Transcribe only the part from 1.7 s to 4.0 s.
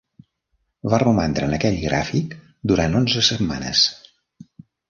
gràfic durant onze setmanes.